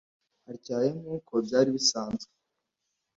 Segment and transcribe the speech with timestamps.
[0.51, 2.31] atyaye nkuko byari bisanzwe.